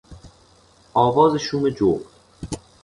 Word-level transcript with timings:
آواز 0.93 1.35
شوم 1.41 1.69
جغد 1.69 2.01